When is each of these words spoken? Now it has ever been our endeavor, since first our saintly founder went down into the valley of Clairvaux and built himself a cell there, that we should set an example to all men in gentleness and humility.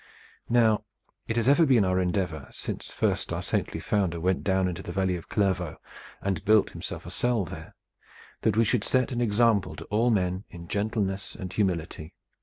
Now 0.49 0.83
it 1.27 1.35
has 1.35 1.47
ever 1.47 1.63
been 1.63 1.85
our 1.85 1.99
endeavor, 1.99 2.47
since 2.49 2.91
first 2.91 3.31
our 3.31 3.43
saintly 3.43 3.79
founder 3.79 4.19
went 4.19 4.43
down 4.43 4.67
into 4.67 4.81
the 4.81 4.91
valley 4.91 5.15
of 5.15 5.29
Clairvaux 5.29 5.77
and 6.23 6.43
built 6.43 6.71
himself 6.71 7.05
a 7.05 7.11
cell 7.11 7.45
there, 7.45 7.75
that 8.41 8.57
we 8.57 8.65
should 8.65 8.83
set 8.83 9.11
an 9.11 9.21
example 9.21 9.75
to 9.75 9.85
all 9.91 10.09
men 10.09 10.43
in 10.49 10.67
gentleness 10.67 11.35
and 11.35 11.53
humility. 11.53 12.15